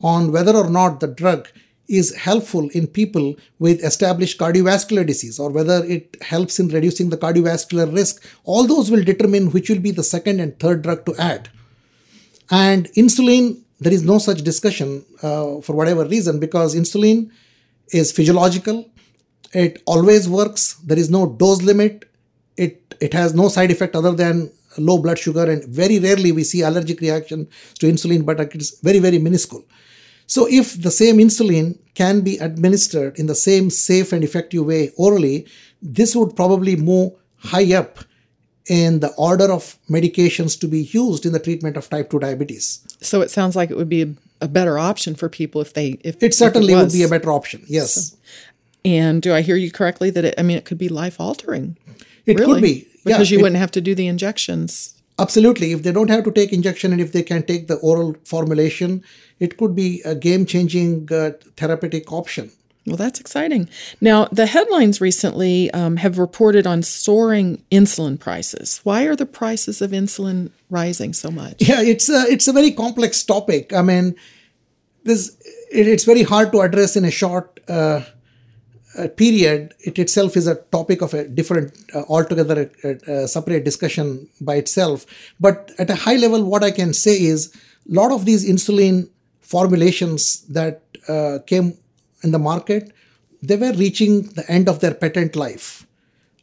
on 0.00 0.30
whether 0.30 0.56
or 0.56 0.70
not 0.70 1.00
the 1.00 1.08
drug 1.08 1.48
is 1.88 2.14
helpful 2.14 2.68
in 2.70 2.86
people 2.86 3.34
with 3.58 3.82
established 3.82 4.38
cardiovascular 4.38 5.06
disease 5.06 5.38
or 5.38 5.50
whether 5.50 5.82
it 5.84 6.16
helps 6.22 6.60
in 6.60 6.68
reducing 6.68 7.08
the 7.08 7.16
cardiovascular 7.16 7.92
risk. 7.92 8.22
All 8.44 8.66
those 8.66 8.90
will 8.90 9.02
determine 9.02 9.50
which 9.50 9.70
will 9.70 9.80
be 9.80 9.90
the 9.90 10.04
second 10.04 10.38
and 10.38 10.58
third 10.60 10.82
drug 10.82 11.06
to 11.06 11.16
add. 11.16 11.48
And 12.50 12.86
insulin, 12.92 13.62
there 13.80 13.92
is 13.92 14.02
no 14.02 14.18
such 14.18 14.42
discussion 14.42 15.04
uh, 15.22 15.60
for 15.62 15.74
whatever 15.74 16.04
reason 16.04 16.38
because 16.38 16.74
insulin 16.74 17.30
is 17.92 18.12
physiological 18.12 18.84
it 19.52 19.82
always 19.86 20.28
works. 20.28 20.74
There 20.84 20.98
is 20.98 21.10
no 21.10 21.26
dose 21.26 21.62
limit. 21.62 22.04
It 22.56 22.94
it 23.00 23.14
has 23.14 23.34
no 23.34 23.48
side 23.48 23.70
effect 23.70 23.94
other 23.94 24.12
than 24.12 24.50
low 24.76 24.98
blood 24.98 25.18
sugar, 25.18 25.50
and 25.50 25.64
very 25.64 25.98
rarely 25.98 26.32
we 26.32 26.44
see 26.44 26.62
allergic 26.62 27.00
reaction 27.00 27.48
to 27.78 27.86
insulin, 27.86 28.24
but 28.26 28.40
it 28.40 28.54
is 28.56 28.78
very 28.82 28.98
very 28.98 29.18
minuscule. 29.18 29.64
So 30.26 30.46
if 30.50 30.80
the 30.80 30.90
same 30.90 31.18
insulin 31.18 31.78
can 31.94 32.20
be 32.20 32.36
administered 32.38 33.18
in 33.18 33.26
the 33.26 33.34
same 33.34 33.70
safe 33.70 34.12
and 34.12 34.22
effective 34.22 34.66
way 34.66 34.92
orally, 34.96 35.46
this 35.80 36.14
would 36.14 36.36
probably 36.36 36.76
move 36.76 37.12
high 37.38 37.74
up 37.74 38.00
in 38.66 39.00
the 39.00 39.08
order 39.14 39.50
of 39.50 39.78
medications 39.88 40.60
to 40.60 40.68
be 40.68 40.82
used 40.92 41.24
in 41.24 41.32
the 41.32 41.38
treatment 41.38 41.78
of 41.78 41.88
type 41.88 42.10
2 42.10 42.18
diabetes. 42.18 42.84
So 43.00 43.22
it 43.22 43.30
sounds 43.30 43.56
like 43.56 43.70
it 43.70 43.78
would 43.78 43.88
be 43.88 44.14
a, 44.40 44.48
better 44.48 44.78
option 44.78 45.14
for 45.14 45.28
people 45.28 45.60
if 45.60 45.74
they 45.74 45.98
if 46.02 46.22
it 46.22 46.34
certainly 46.34 46.72
if 46.72 46.78
it 46.78 46.82
would 46.82 46.92
be 46.92 47.02
a 47.02 47.08
better 47.08 47.32
option. 47.32 47.62
Yes. 47.66 48.10
So, 48.10 48.16
and 48.84 49.20
do 49.20 49.34
I 49.34 49.42
hear 49.42 49.56
you 49.56 49.70
correctly 49.70 50.10
that 50.10 50.24
it, 50.24 50.34
I 50.38 50.42
mean, 50.42 50.56
it 50.56 50.64
could 50.64 50.78
be 50.78 50.88
life 50.88 51.20
altering? 51.20 51.76
It 52.26 52.38
really, 52.38 52.54
could 52.54 52.62
be. 52.62 52.88
Because 53.04 53.30
yeah, 53.30 53.34
you 53.34 53.40
it, 53.40 53.42
wouldn't 53.42 53.58
have 53.58 53.70
to 53.72 53.80
do 53.80 53.94
the 53.94 54.06
injections. 54.06 54.94
Absolutely. 55.18 55.72
If 55.72 55.82
they 55.82 55.92
don't 55.92 56.10
have 56.10 56.24
to 56.24 56.30
take 56.30 56.52
injection 56.52 56.92
and 56.92 57.00
if 57.00 57.12
they 57.12 57.22
can 57.22 57.42
take 57.42 57.66
the 57.66 57.76
oral 57.76 58.14
formulation, 58.24 59.02
it 59.40 59.56
could 59.56 59.74
be 59.74 60.00
a 60.04 60.14
game 60.14 60.46
changing 60.46 61.08
uh, 61.12 61.32
therapeutic 61.56 62.12
option. 62.12 62.50
Well, 62.88 62.96
that's 62.96 63.20
exciting. 63.20 63.68
Now, 64.00 64.26
the 64.32 64.46
headlines 64.46 65.00
recently 65.00 65.70
um, 65.72 65.96
have 65.96 66.18
reported 66.18 66.66
on 66.66 66.82
soaring 66.82 67.62
insulin 67.70 68.18
prices. 68.18 68.80
Why 68.82 69.04
are 69.04 69.14
the 69.14 69.26
prices 69.26 69.80
of 69.82 69.90
insulin 69.90 70.50
rising 70.70 71.12
so 71.12 71.30
much? 71.30 71.56
Yeah, 71.58 71.82
it's 71.82 72.08
a, 72.08 72.22
it's 72.28 72.48
a 72.48 72.52
very 72.52 72.70
complex 72.70 73.22
topic. 73.22 73.72
I 73.72 73.82
mean, 73.82 74.16
this 75.04 75.36
it, 75.70 75.86
it's 75.86 76.04
very 76.04 76.22
hard 76.22 76.50
to 76.52 76.60
address 76.62 76.96
in 76.96 77.04
a 77.04 77.10
short 77.10 77.60
uh, 77.68 78.02
period, 79.16 79.74
it 79.80 79.98
itself 79.98 80.36
is 80.36 80.46
a 80.46 80.56
topic 80.56 81.02
of 81.02 81.14
a 81.14 81.28
different, 81.28 81.72
uh, 81.94 82.02
altogether 82.08 82.70
a, 82.82 83.22
a, 83.22 83.28
separate 83.28 83.64
discussion 83.64 84.28
by 84.40 84.56
itself. 84.56 85.06
But 85.38 85.72
at 85.78 85.90
a 85.90 85.94
high 85.94 86.16
level, 86.16 86.42
what 86.44 86.64
I 86.64 86.70
can 86.70 86.92
say 86.92 87.16
is 87.22 87.54
a 87.88 87.94
lot 87.94 88.10
of 88.12 88.24
these 88.24 88.48
insulin 88.48 89.08
formulations 89.40 90.42
that 90.48 90.82
uh, 91.08 91.38
came 91.46 91.74
in 92.22 92.30
the 92.32 92.38
market, 92.38 92.92
they 93.42 93.56
were 93.56 93.72
reaching 93.72 94.22
the 94.22 94.50
end 94.50 94.68
of 94.68 94.80
their 94.80 94.94
patent 94.94 95.36
life. 95.36 95.86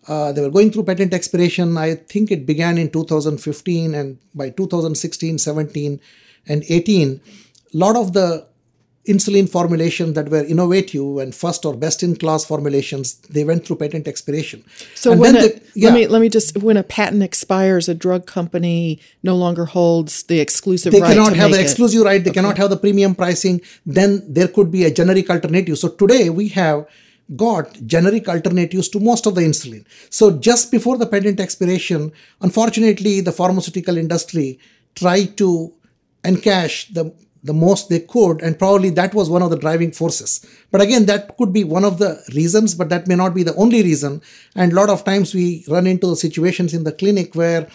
Uh, 0.07 0.31
they 0.31 0.41
were 0.41 0.51
going 0.51 0.71
through 0.71 0.83
patent 0.83 1.13
expiration. 1.13 1.77
I 1.77 1.95
think 1.95 2.31
it 2.31 2.45
began 2.45 2.77
in 2.77 2.91
2015, 2.91 3.95
and 3.95 4.17
by 4.33 4.49
2016, 4.51 5.39
17, 5.39 5.99
and 6.47 6.63
18, 6.69 7.21
a 7.73 7.77
lot 7.77 7.95
of 7.95 8.13
the 8.13 8.47
insulin 9.07 9.47
formulations 9.47 10.13
that 10.13 10.29
were 10.29 10.43
innovative 10.43 11.17
and 11.17 11.35
first 11.35 11.65
or 11.65 11.75
best 11.75 12.01
in 12.01 12.15
class 12.15 12.43
formulations 12.43 13.15
they 13.29 13.43
went 13.43 13.65
through 13.65 13.75
patent 13.75 14.07
expiration 14.07 14.63
so 14.95 15.11
and 15.11 15.21
when 15.21 15.35
a, 15.35 15.41
the, 15.41 15.61
yeah. 15.75 15.89
let 15.89 15.93
me 15.95 16.07
let 16.07 16.21
me 16.21 16.29
just 16.29 16.57
when 16.57 16.77
a 16.77 16.83
patent 16.83 17.21
expires 17.21 17.87
a 17.87 17.93
drug 17.93 18.25
company 18.25 18.99
no 19.21 19.35
longer 19.35 19.65
holds 19.65 20.23
the 20.23 20.39
exclusive 20.39 20.91
they 20.91 21.01
right 21.01 21.13
cannot 21.13 21.35
have 21.35 21.51
the 21.51 21.59
it. 21.59 21.61
exclusive 21.61 22.03
right 22.03 22.23
they 22.23 22.31
okay. 22.31 22.39
cannot 22.39 22.57
have 22.57 22.69
the 22.69 22.77
premium 22.77 23.13
pricing 23.13 23.61
then 23.85 24.21
there 24.27 24.47
could 24.47 24.71
be 24.71 24.83
a 24.83 24.91
generic 24.91 25.29
alternative 25.29 25.77
so 25.77 25.87
today 25.89 26.29
we 26.29 26.47
have 26.47 26.87
got 27.35 27.73
generic 27.85 28.27
alternatives 28.27 28.89
to 28.89 28.99
most 28.99 29.25
of 29.27 29.35
the 29.35 29.41
insulin 29.41 29.85
so 30.09 30.31
just 30.31 30.71
before 30.71 30.97
the 30.97 31.05
patent 31.05 31.39
expiration 31.39 32.11
unfortunately 32.41 33.21
the 33.21 33.31
pharmaceutical 33.31 33.97
industry 33.97 34.59
tried 34.95 35.37
to 35.37 35.71
encash 36.23 36.91
the 36.93 37.13
the 37.45 37.53
most 37.53 37.89
they 37.89 37.99
could, 37.99 38.41
and 38.41 38.57
probably 38.57 38.89
that 38.89 39.13
was 39.13 39.29
one 39.29 39.43
of 39.43 39.51
the 39.51 39.57
driving 39.57 39.91
forces. 39.91 40.45
But 40.71 40.81
again, 40.81 41.05
that 41.05 41.37
could 41.37 41.53
be 41.53 41.63
one 41.63 41.85
of 41.85 41.99
the 41.99 42.21
reasons, 42.33 42.75
but 42.75 42.89
that 42.89 43.07
may 43.07 43.15
not 43.15 43.35
be 43.35 43.43
the 43.43 43.55
only 43.55 43.83
reason. 43.83 44.21
And 44.55 44.71
a 44.71 44.75
lot 44.75 44.89
of 44.89 45.03
times 45.03 45.33
we 45.33 45.63
run 45.67 45.85
into 45.87 46.07
the 46.07 46.15
situations 46.15 46.73
in 46.73 46.83
the 46.83 46.91
clinic 46.91 47.35
where 47.35 47.67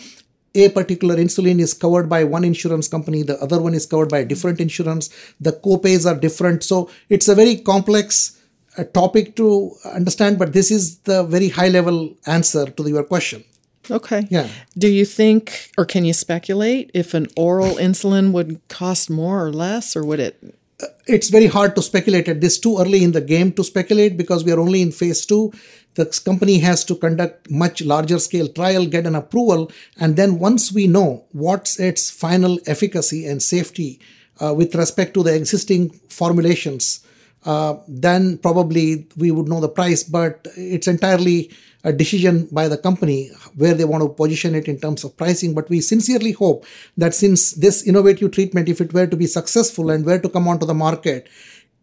a 0.54 0.68
particular 0.70 1.16
insulin 1.16 1.60
is 1.60 1.72
covered 1.72 2.08
by 2.08 2.24
one 2.24 2.44
insurance 2.44 2.88
company, 2.88 3.22
the 3.22 3.40
other 3.40 3.60
one 3.62 3.74
is 3.74 3.86
covered 3.86 4.08
by 4.08 4.18
a 4.18 4.24
different 4.24 4.60
insurance, 4.60 5.08
the 5.40 5.52
co-pays 5.52 6.04
are 6.04 6.16
different. 6.16 6.64
So 6.64 6.90
it's 7.08 7.28
a 7.28 7.36
very 7.36 7.56
complex 7.56 8.38
uh, 8.76 8.84
topic 8.84 9.36
to 9.36 9.72
understand, 9.84 10.38
but 10.38 10.52
this 10.52 10.72
is 10.72 10.98
the 11.00 11.22
very 11.22 11.48
high 11.48 11.68
level 11.68 12.16
answer 12.26 12.66
to 12.66 12.88
your 12.88 13.04
question. 13.04 13.44
Okay. 13.90 14.26
Yeah. 14.30 14.48
Do 14.76 14.88
you 14.88 15.04
think, 15.04 15.70
or 15.76 15.84
can 15.84 16.04
you 16.04 16.12
speculate, 16.12 16.90
if 16.94 17.14
an 17.14 17.26
oral 17.36 17.74
insulin 17.88 18.32
would 18.32 18.60
cost 18.68 19.10
more 19.10 19.44
or 19.44 19.52
less, 19.52 19.96
or 19.96 20.04
would 20.04 20.20
it? 20.20 20.36
Uh, 20.82 20.86
it's 21.06 21.28
very 21.28 21.46
hard 21.46 21.74
to 21.76 21.82
speculate 21.82 22.28
at 22.28 22.40
this 22.40 22.58
too 22.58 22.78
early 22.78 23.04
in 23.04 23.12
the 23.12 23.20
game 23.20 23.52
to 23.52 23.64
speculate 23.64 24.16
because 24.16 24.44
we 24.44 24.52
are 24.52 24.60
only 24.60 24.82
in 24.82 24.92
phase 24.92 25.26
two. 25.26 25.52
The 25.94 26.06
company 26.24 26.60
has 26.60 26.84
to 26.84 26.94
conduct 26.94 27.50
much 27.50 27.82
larger 27.82 28.18
scale 28.20 28.48
trial, 28.48 28.86
get 28.86 29.06
an 29.06 29.16
approval, 29.16 29.72
and 29.98 30.16
then 30.16 30.38
once 30.38 30.72
we 30.72 30.86
know 30.86 31.24
what's 31.32 31.80
its 31.80 32.10
final 32.10 32.58
efficacy 32.66 33.26
and 33.26 33.42
safety 33.42 34.00
uh, 34.40 34.54
with 34.54 34.74
respect 34.74 35.14
to 35.14 35.22
the 35.24 35.34
existing 35.34 35.90
formulations, 36.08 37.00
uh, 37.44 37.74
then 37.88 38.38
probably 38.38 39.06
we 39.16 39.30
would 39.30 39.48
know 39.48 39.60
the 39.60 39.68
price. 39.68 40.02
But 40.02 40.46
it's 40.56 40.86
entirely 40.86 41.50
a 41.82 41.92
decision 41.92 42.48
by 42.52 42.68
the 42.68 42.76
company 42.76 43.30
where 43.56 43.74
they 43.74 43.84
want 43.84 44.02
to 44.02 44.08
position 44.08 44.54
it 44.54 44.68
in 44.68 44.78
terms 44.78 45.04
of 45.04 45.16
pricing. 45.16 45.54
But 45.54 45.70
we 45.70 45.80
sincerely 45.80 46.32
hope 46.32 46.66
that 46.96 47.14
since 47.14 47.52
this 47.52 47.82
innovative 47.86 48.32
treatment, 48.32 48.68
if 48.68 48.80
it 48.80 48.92
were 48.92 49.06
to 49.06 49.16
be 49.16 49.26
successful 49.26 49.90
and 49.90 50.04
were 50.04 50.18
to 50.18 50.28
come 50.28 50.48
onto 50.48 50.66
the 50.66 50.74
market, 50.74 51.28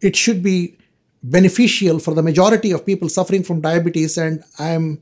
it 0.00 0.14
should 0.14 0.42
be 0.42 0.76
beneficial 1.22 1.98
for 1.98 2.14
the 2.14 2.22
majority 2.22 2.70
of 2.70 2.86
people 2.86 3.08
suffering 3.08 3.42
from 3.42 3.60
diabetes. 3.60 4.16
And 4.16 4.44
I'm 4.58 5.00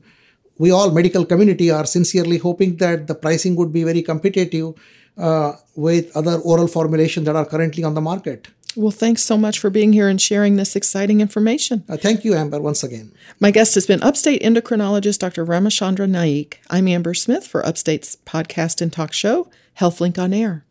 we 0.57 0.71
all 0.71 0.91
medical 0.91 1.25
community 1.25 1.69
are 1.69 1.85
sincerely 1.85 2.37
hoping 2.37 2.77
that 2.77 3.07
the 3.07 3.15
pricing 3.15 3.55
would 3.55 3.71
be 3.71 3.83
very 3.83 4.01
competitive 4.01 4.73
uh, 5.17 5.53
with 5.75 6.15
other 6.15 6.37
oral 6.39 6.67
formulations 6.67 7.25
that 7.25 7.35
are 7.35 7.45
currently 7.45 7.83
on 7.83 7.93
the 7.93 8.01
market. 8.01 8.47
Well, 8.75 8.91
thanks 8.91 9.23
so 9.23 9.37
much 9.37 9.57
for 9.57 9.71
being 9.71 9.93
here 9.93 10.07
and 10.07 10.21
sharing 10.21 10.55
this 10.55 10.75
exciting 10.75 11.19
information. 11.19 11.83
Uh, 11.89 11.97
thank 11.97 12.23
you, 12.23 12.35
Amber, 12.35 12.61
once 12.61 12.83
again. 12.83 13.11
My 13.39 13.49
guest 13.49 13.73
has 13.73 13.87
been 13.87 14.03
Upstate 14.03 14.43
endocrinologist 14.43 15.17
Dr. 15.19 15.45
Ramachandra 15.45 16.07
Naik. 16.07 16.61
I'm 16.69 16.87
Amber 16.87 17.15
Smith 17.15 17.47
for 17.47 17.65
Upstate's 17.65 18.15
podcast 18.17 18.81
and 18.81 18.93
talk 18.93 19.13
show, 19.13 19.49
HealthLink 19.79 20.19
on 20.19 20.33
Air. 20.33 20.63